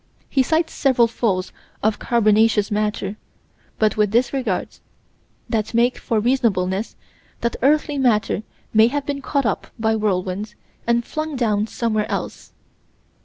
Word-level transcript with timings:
He 0.27 0.41
cites 0.41 0.73
several 0.73 1.05
falls 1.07 1.53
of 1.83 1.99
carbonaceous 1.99 2.71
matter, 2.71 3.17
but 3.77 3.97
with 3.97 4.09
disregards 4.09 4.81
that 5.47 5.75
make 5.75 5.99
for 5.99 6.19
reasonableness 6.19 6.95
that 7.41 7.55
earthy 7.61 7.99
matter 7.99 8.41
may 8.73 8.87
have 8.87 9.05
been 9.05 9.21
caught 9.21 9.45
up 9.45 9.67
by 9.77 9.93
whirlwinds 9.95 10.55
and 10.87 11.05
flung 11.05 11.35
down 11.35 11.67
somewhere 11.67 12.09
else. 12.09 12.51